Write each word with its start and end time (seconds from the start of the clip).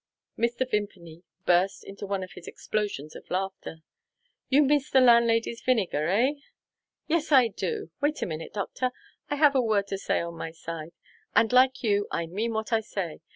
Mr. 0.35 0.67
Vimpany 0.67 1.21
burst 1.45 1.83
into 1.83 2.07
one 2.07 2.23
of 2.23 2.31
his 2.31 2.47
explosions 2.47 3.15
of 3.15 3.29
laughter. 3.29 3.83
"You 4.49 4.63
miss 4.63 4.89
the 4.89 4.99
landlady's 4.99 5.61
vinegar 5.61 6.07
eh?" 6.07 6.31
"Yes, 7.05 7.31
I 7.31 7.49
do! 7.49 7.91
Wait 8.01 8.19
a 8.23 8.25
minute, 8.25 8.51
doctor; 8.53 8.89
I 9.29 9.35
have 9.35 9.53
a 9.53 9.61
word 9.61 9.85
to 9.89 9.99
say 9.99 10.19
on 10.19 10.33
my 10.35 10.53
side 10.53 10.93
and, 11.35 11.53
like 11.53 11.83
you, 11.83 12.07
I 12.09 12.25
mean 12.25 12.51
what 12.51 12.73
I 12.73 12.79
say. 12.79 13.21